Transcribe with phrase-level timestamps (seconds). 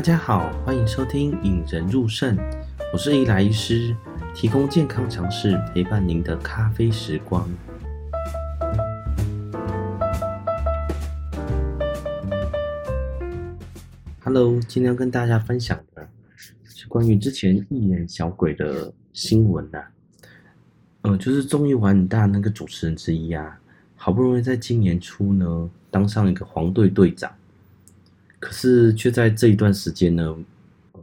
[0.00, 2.34] 大家好，欢迎收听引人入胜，
[2.90, 3.94] 我是伊莱医师，
[4.34, 7.46] 提供健康常识陪伴您的咖啡时光。
[14.24, 16.08] Hello，今天要跟大家分享的
[16.64, 19.90] 是关于之前艺人小鬼的新闻呐、啊，
[21.02, 23.60] 呃，就是综艺玩很大那个主持人之一啊，
[23.96, 27.30] 好不容易在今年初呢当上一个黄队队长。
[28.40, 30.34] 可是却在这一段时间呢，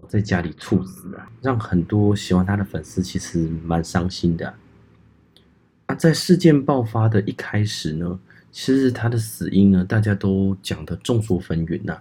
[0.08, 4.54] 在家里猝死了，让很多喜欢他的粉丝其实蛮伤心的。
[5.86, 8.20] 啊，在事件爆发的一开始呢，
[8.52, 11.98] 其实他的死因呢，大家都讲得众说纷纭呐。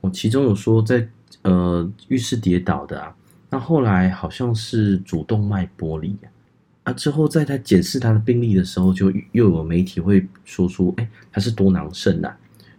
[0.00, 1.06] 我其中有说在
[1.42, 3.14] 呃浴室跌倒的啊，
[3.50, 6.16] 那后来好像是主动脉剥离
[6.84, 12.34] 啊，之后在他检视他的病历的时候，就又有媒体会说出，哎，他是多囊肾呐。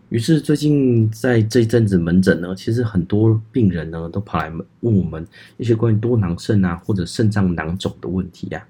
[0.10, 4.50] 于是最近在这一阵子门诊呢，其实很多病人呢都跑来
[4.82, 5.26] 问我们
[5.58, 8.64] 一些关于多囊肾啊或者肾脏囊肿的问题呀。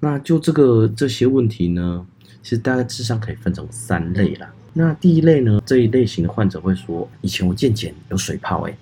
[0.00, 2.04] 那就这个这些问题呢，
[2.42, 4.52] 其实大概至少可以分成三类啦。
[4.72, 8.76] 那第一类呢，这一类型的患者会说，以前我健检有水泡诶，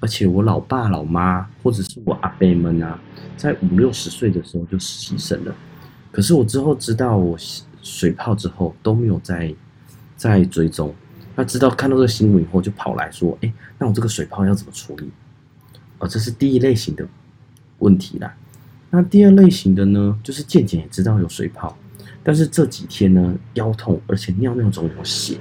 [0.00, 2.98] 而且我老爸老妈或者是我阿伯们啊，
[3.36, 5.54] 在五六十岁的时候就牺牲了。
[6.10, 7.36] 可是我之后知道我
[7.82, 9.54] 水泡之后都没有再
[10.16, 10.92] 再追踪。
[11.40, 15.10] 他知道看到这个新闻以后，就跑来说：“哎，那我这个水泡要怎么处理？”
[15.98, 17.06] 哦，这是第一类型的
[17.78, 18.34] 问题啦。
[18.90, 21.74] 那第二类型的呢，就是健检也知道有水泡，
[22.22, 25.38] 但是这几天呢腰痛，而且尿尿总有血，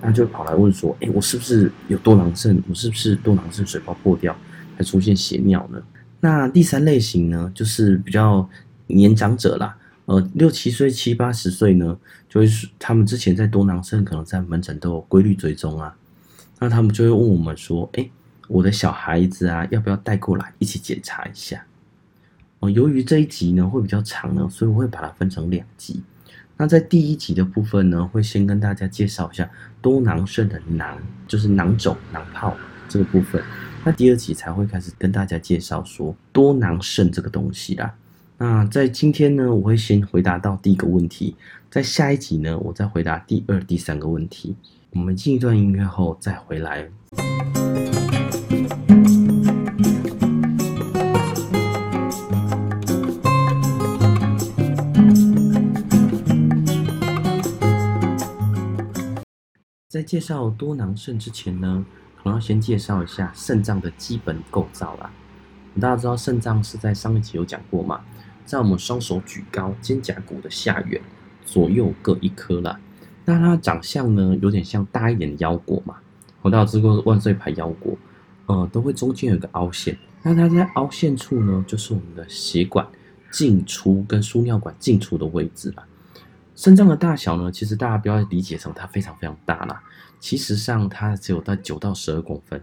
[0.00, 2.62] 那就跑来问说：“哎，我是不是有多囊肾？
[2.68, 4.36] 我是不是多囊肾水泡破掉
[4.78, 5.82] 才出现血尿呢？”
[6.20, 8.48] 那第三类型呢，就是比较
[8.86, 9.76] 年长者啦。
[10.06, 11.98] 呃，六七岁、七八十岁呢，
[12.28, 15.96] 就会是他们之前在多囊肾，可能在门诊都有规律追踪啊。
[16.58, 18.10] 那他们就会问我们说：“哎，
[18.48, 21.64] 我的小孩子啊，要不要带过来一起检查一下？”
[22.60, 26.02] 哦，由于这一集呢会比较长呢，所以我会把它分成两集。
[26.56, 29.50] 那在第一集的部分呢，会先跟大家介绍一下
[29.82, 32.54] 多囊肾的囊，就是囊肿、囊泡
[32.88, 33.42] 这个部分。
[33.82, 37.94] 那第二集才会开始跟大家介绍说多囊肾这个东西啦。
[38.36, 41.36] 那在今天呢，我会先回答到第一个问题，
[41.70, 44.56] 在下一集呢，我再回答第二、第三个问题。
[44.90, 46.90] 我们进一段音乐后再回来。
[59.88, 61.86] 在介绍多囊肾之前呢，
[62.16, 65.08] 可能要先介绍一下肾脏的基本构造啦。
[65.80, 68.00] 大家知道肾脏是在上一集有讲过嘛？
[68.44, 71.00] 在我们双手举高肩胛骨的下缘，
[71.44, 72.78] 左右各一颗啦。
[73.24, 75.96] 那它长相呢，有点像大一点的腰果嘛。
[76.42, 77.96] 我大家知道万岁牌腰果，
[78.46, 79.96] 呃，都会中间有个凹陷。
[80.22, 82.86] 那它在凹陷处呢，就是我们的血管
[83.30, 85.86] 进出跟输尿管进出的位置啦。
[86.54, 89.82] 肾脏的大小呢，其实大家不要理解成它非常非常大啦。
[90.20, 92.62] 其实上它只有在九到十二公分。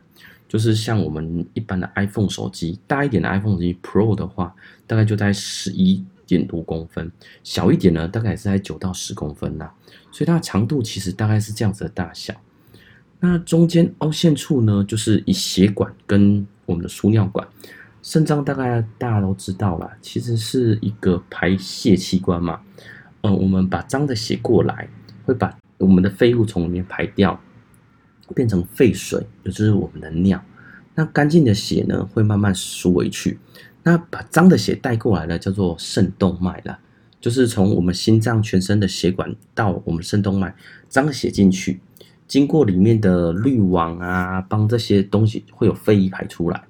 [0.52, 4.54] 就是像我们一般的 iPhone 手机，大一点的 iPhone 手机 Pro 的话，
[4.86, 7.08] 大概就在十一点多公分；
[7.42, 9.74] 小一点呢，大概也是在九到十公分啦。
[10.12, 12.34] 所以它的长度其实大概是这样子的大小。
[13.22, 17.48] 那中间凹陷处呢，就是以血管跟我们的输尿管。
[18.04, 22.60] 肾脏大概大家都知道啦，其实是一个排泄器官嘛。
[23.22, 24.90] 嗯，我们把脏的血过来，
[25.24, 27.40] 会把我们的废物从里面排掉。
[28.32, 30.44] 变成废水，也就是我们的尿。
[30.96, 33.40] 那干净的血呢，会慢慢输回去。
[33.84, 36.80] 那把脏的血带过来呢，叫做肾动脉了，
[37.20, 40.54] 就是从我们心脏全身的血管到我们肾动脉，
[40.88, 41.80] 脏血进去，
[42.28, 46.64] 经过里面的滤网啊，帮这些东西会有废液排出来。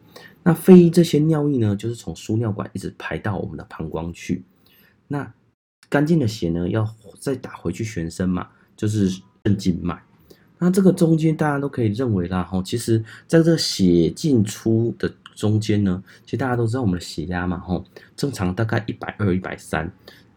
[0.44, 4.44] 那废液这些尿液呢，就是从输尿管一直排到我们的膀胱去。
[5.08, 5.34] 那
[5.90, 6.88] 干净的血呢，要
[7.20, 8.48] 再打回去全身嘛，
[8.78, 9.10] 就是
[9.44, 10.02] 肾静脉。
[10.64, 17.84] 那这个中间大家都可以认为啦，吼，其实在这个血进出的中间呢，其实大家都知道我们的血压嘛，吼，
[18.16, 19.92] 正常大概一百二、一百三，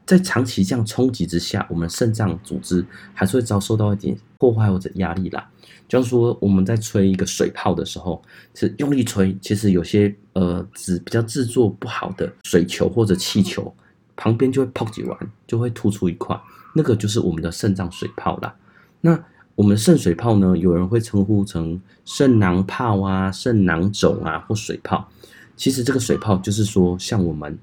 [0.07, 2.83] 在长期这样冲击之下，我们肾脏组织
[3.13, 5.47] 还是会遭受到一点破坏或者压力啦。
[5.87, 8.23] 就是说我们在吹一个水泡的时候，
[8.55, 13.71] 是用力吹，其实有些呃制比较制作不好的水球或者气球
[14.17, 16.35] 旁边就会泡几完，就会突出一块，
[16.75, 18.57] 那个就是我们的肾脏水泡啦。
[19.03, 19.23] 那
[19.57, 25.09] 我们肾水泡呢，有人会称呼成肾囊泡啊、肾囊肿啊或水泡。
[25.57, 27.57] 其实这个水泡就是说，像我们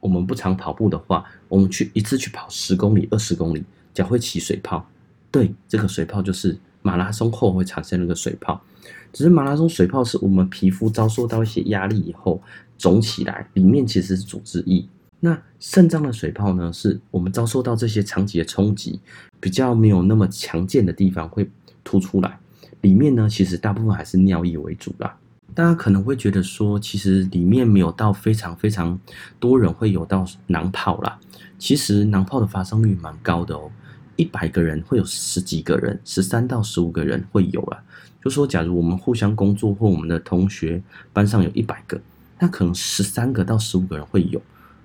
[0.00, 3.64] 我们不常跑步的话，我们去一次去跑十公里、二十公里，
[3.94, 4.86] 脚会起水泡。
[5.30, 8.60] 对，这个水泡就是马拉松后会产生那个水泡。
[9.10, 12.42] 只是马拉松水泡是我们皮肤遭受到一些压力以后
[12.76, 14.84] 肿起来，里面其实是组织液。
[15.20, 19.00] 那肾脏的水泡呢，是我们遭受到这些长期的冲击，
[19.40, 21.50] 比较没有那么强健的地方会
[21.82, 22.38] 凸出来，
[22.82, 25.16] 里面呢其实大部分还是尿液为主啦。
[25.54, 28.96] 大家可能会觉得说，其实里面没有到非常非常
[29.40, 31.18] 多人会有到囊泡啦。
[31.58, 33.68] 其实囊泡的发生率蛮高的哦，
[34.14, 37.82] 一百个人会有十几个人，十三到十五个人会有啦。
[38.22, 40.80] 就说假如我们互相工作或我们的同学
[41.12, 42.00] 班上有一百个，
[42.38, 44.40] 那可能十三个到十五个人会有，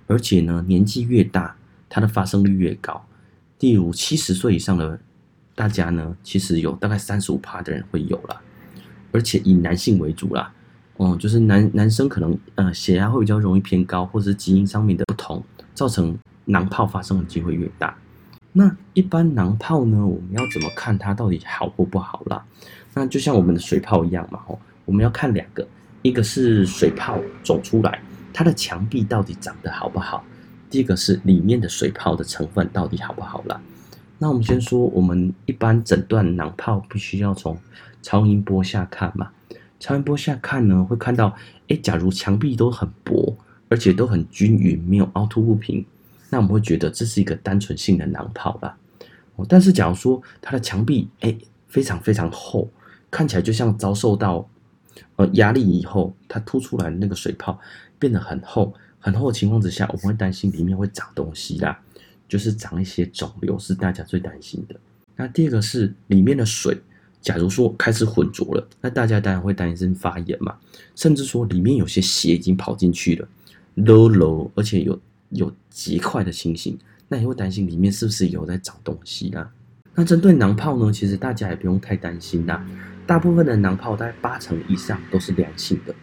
[0.07, 1.55] 而且呢年纪越大，
[1.89, 3.05] 它的发生率越高。
[3.59, 4.99] 例如七十岁以上的
[5.55, 8.41] 大家呢，其实有大概三十五趴的人会有啦，
[9.11, 10.51] 而且以男性为主啦。
[10.97, 17.97] 哦，就是男男生可能呃血压会比较容易偏高，或者是基因上面的不同，造成囊泡发生的机会越大。
[18.51, 22.45] 那一般囊泡呢，我们要怎么看它到底好或不好啦？
[22.93, 25.67] 那就像我们的水泡一样嘛，吼，我们要看两个，
[26.03, 27.99] 一个是水泡走出来，
[28.33, 30.23] 它的墙壁到底长得好不好；
[30.69, 33.61] 第一个是里面的水泡的成分到底好不好啦。
[34.17, 37.57] 那我们先说，我们一般诊断囊泡必须要从
[38.01, 39.29] 超音波下看嘛。
[39.79, 41.35] 超音波下看呢，会看到，
[41.67, 43.35] 哎，假如墙壁都很薄，
[43.67, 45.85] 而且都很均匀，没有凹凸不平，
[46.29, 48.77] 那我们会觉得这是一个单纯性的囊泡啦。
[49.35, 51.35] 哦，但是假如说它的墙壁，哎，
[51.67, 52.69] 非常非常厚，
[53.11, 54.47] 看起来就像遭受到
[55.17, 57.59] 呃压力以后，它凸出来的那个水泡
[58.03, 61.79] 变得很厚很厚的情况之下，我们会担心里面会长东西啦，
[62.27, 64.75] 就是长一些肿瘤，是大家最担心的。
[65.15, 66.77] 那第二个是里面的水。
[67.21, 70.57] 假如说开始混浊了，那大家当然会担心发炎嘛，
[70.93, 73.25] 甚至说里面有些血已经跑进去了
[73.77, 74.99] ，，low low，，而且有
[75.29, 76.77] 有结块的情形，
[77.07, 79.49] 那也会担心里面是不是有在长东西啦？
[79.95, 82.61] 那针对囊泡呢，其实大家也不用太担心啦，
[83.07, 85.95] 大部分的囊泡大概八成以上都是良性的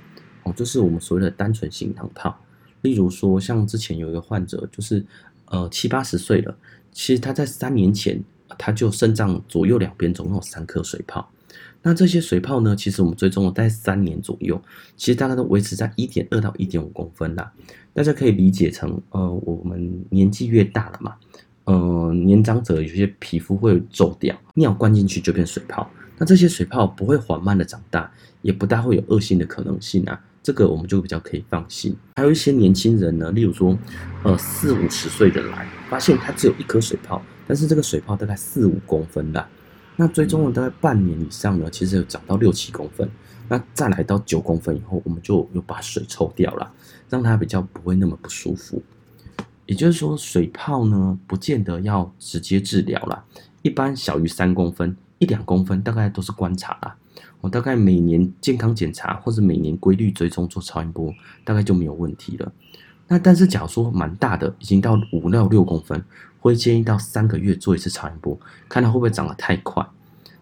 [0.45, 2.39] 哦，就是我们所谓的单纯性囊泡。
[2.83, 5.05] 例如说，像之前有一个患者，就是
[5.47, 6.57] 呃七八十岁了，
[6.93, 8.23] 其实他在三年前。
[8.59, 11.31] 他就肾脏左右两边总共有三颗水泡，
[11.83, 14.61] 那这些水泡呢，其实我们追踪了大概三年左右，
[14.97, 17.51] 其实大概都维持在一点二到一点五公分啦。
[17.95, 21.15] 大家可以理解成，呃，我们年纪越大了嘛，
[21.65, 25.89] 呃，年长者有些皮肤会皱掉，尿灌进去就变水泡，
[26.19, 31.97] 那这些水泡不会缓慢的长大，也不大会有恶性的可能性啊，这个我们就比较可以放心。
[32.17, 33.77] 还有一些年轻人呢，例如说，
[34.23, 37.21] 呃，四五十岁的来，发现他只有一颗水泡。
[37.47, 39.45] 但是这个水泡大概四五公分的，
[39.97, 43.11] 那追踪了大概半年以上呢，其实有长到六七公分，
[43.49, 46.73] 那再来到九公分以后，我们就又把水抽掉了，
[47.09, 48.81] 让它比较不会那么不舒服。
[49.67, 53.25] 也就是说，水泡呢，不见得要直接治疗了，
[53.63, 56.97] 一般小于三公分、一两公分，大概都是观察啦。
[57.40, 61.12] 我大概每年健康检查或者每年规律追踪做超音波，
[61.44, 62.52] 大概就没有问题了。
[63.08, 66.05] 那但是假如说蛮大的，已经到五到六公分。
[66.43, 69.87] 会建议到三个月做一次超音波，看它会不会长得太快。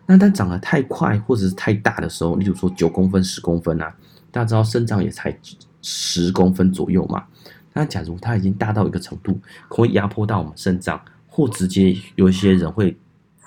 [0.07, 3.93] 那但长得太快或者是太大的时候，例如说九公分、十公分啊，
[4.31, 5.37] 大家知道肾脏也才
[5.83, 7.25] 十公分左右嘛。
[7.73, 9.33] 那假如它已经大到一个程度，
[9.69, 12.97] 可能会压迫到我们肾脏，或直接有一些人会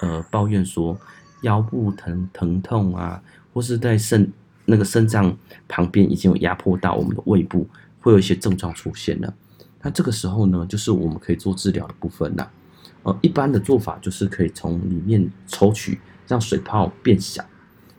[0.02, 1.00] 呃抱怨说
[1.42, 3.22] 腰部疼疼痛啊，
[3.54, 4.32] 或是在肾
[4.66, 5.36] 那个肾脏
[5.68, 7.68] 旁边已经有压迫到我们的胃部，
[8.00, 9.34] 会有一些症状出现了。
[9.82, 12.52] 那这个时候呢，就是我们可以做治疗的部分了。
[13.04, 17.44] 呃，一般的做法就是可以从里面抽取，让水泡变小。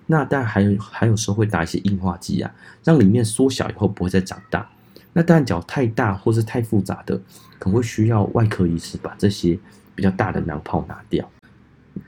[0.06, 4.68] 那当然还有还有时候会打一些硬化剂啊，让里面缩小以后不会再长大。
[5.12, 7.16] 那当然，脚太大或是太复杂的，
[7.58, 9.58] 可能会需要外科医师把这些
[9.94, 11.28] 比较大的囊泡拿掉。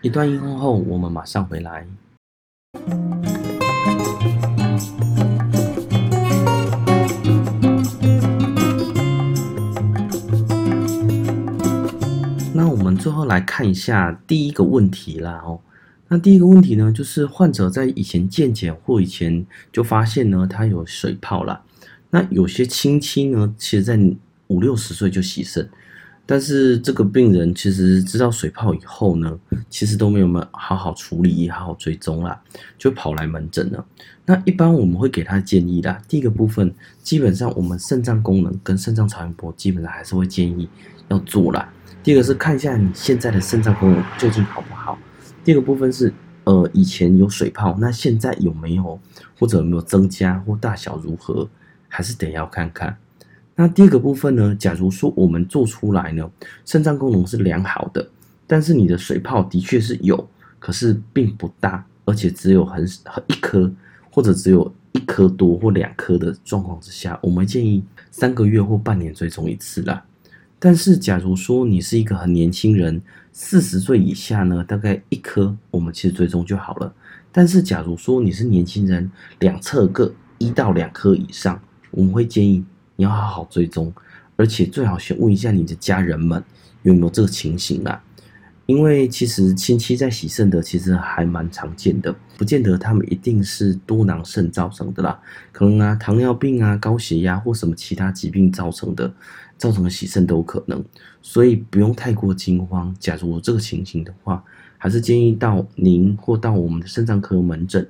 [0.03, 1.87] 一段音乐后，我们马上回来。
[12.53, 15.61] 那我们最后来看一下第一个问题啦哦，
[16.09, 21.63] 那第一个问题呢，就是患者在以前健检或以前就发现呢，他有水泡啦。
[22.11, 23.99] 那有些亲戚呢，其实在
[24.47, 25.69] 五六十岁就洗肾，
[26.27, 29.39] 但是这个病人其实知道水泡以后呢，
[29.69, 32.41] 其实都没有没好好处理，好好追踪啦，
[32.79, 33.85] 就跑来门诊了。
[34.25, 40.67] 那一般我们会给他建议啦，第一个部分，基本上我们肾脏功能跟肾脏超音波，基本上还是会建议
[41.09, 41.71] 要做啦。
[42.03, 44.99] 第二个是看一下你现在的肾脏功能究竟好不好。
[45.45, 46.11] 第二个部分是，
[46.45, 48.99] 呃，以前有水泡，那现在有没有，
[49.39, 51.47] 或者有没有增加，或大小如何，
[51.87, 52.97] 还是得要看看。
[53.57, 56.29] 那第二个部分呢，假如说我们做出来呢，
[56.65, 58.07] 肾脏功能是良好的，
[58.47, 63.73] 但是你的水泡的确是有，可是并不大，而且只有很很一颗，
[64.11, 70.05] 或者只有一颗多或两颗的状况之下，我们建议三个月或半年追踪一次啦。
[70.59, 73.01] 但是，假如说你是一个很年轻人，
[73.33, 76.93] 四十岁以下呢，大概一颗我们其实追踪就好了。
[77.31, 82.65] 但是，假如说你是年轻人，两侧各一到两颗以上，我们会建议
[82.97, 83.93] 你要好好追踪，
[84.37, 86.43] 而且最好先问一下你的家人们
[86.83, 88.03] 有没有这个情形啊。
[88.67, 95.21] 因为其实亲戚在洗肾的其实还蛮常见的，不见得他们一定是多囊肾造成的啦，
[95.53, 99.13] 可能啊糖尿病啊高血压或什么其他疾病造成的，
[99.59, 100.83] 造成的洗肾都有可能，
[101.21, 102.97] 所以不用太过惊慌。
[102.99, 104.43] 假如这个情形的话，
[104.79, 107.87] 还是建议到您或到我们的肾脏科门诊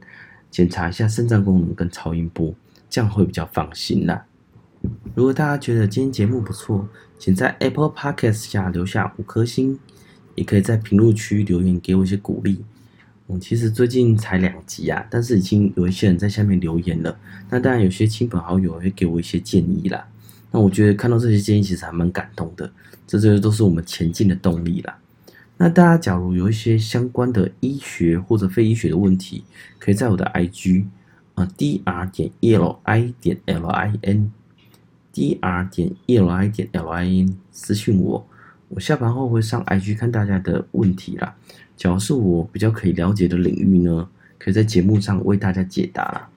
[0.51, 2.53] 检查一下肾脏功能跟超音波，
[2.91, 4.25] 这样会比较放心啦。
[5.15, 6.89] 如果大家觉得今天节目不错，
[7.19, 9.79] 请在 Apple Podcast 下留下五颗星。
[10.37, 12.65] 也可以在评论区留言给我一些鼓励。
[13.29, 17.17] 嗯其实最近才两集啊，但是已经有一些人在下面留言了。
[17.49, 20.09] 那当然，有些亲朋好友会给我一些建议啦。
[20.51, 22.69] 那我觉得看到这些建议，其实还蛮感动的。
[23.07, 24.99] 这些都是我们前进的动力啦。
[25.57, 29.45] 那大家假如有一些相关的医学或者非医学的问题，
[29.79, 30.85] 可以在我的 IG
[31.35, 34.33] 啊 dr 点 eli 点
[35.15, 38.27] D R 点 eli 点 lin 私信我。
[38.69, 41.37] 我下班后会上 IG 看大家的问题啦，
[41.77, 46.29] 假如是我比较可以了解的领域呢，可以在节目上为大家解答啦。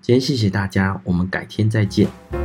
[0.00, 2.43] 今天谢谢大家，我们改天再见。